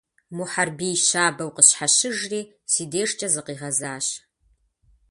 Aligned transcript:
Мухьэрбий 0.35 0.95
щабэу 1.05 1.51
къысщхьэщыжри 1.55 2.41
си 2.71 2.83
дежкӀэ 2.91 3.27
зыкъигъэзащ. 3.33 4.07